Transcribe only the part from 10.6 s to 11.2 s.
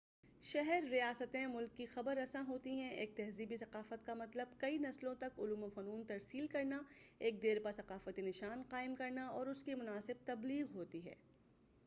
ہوتی ہے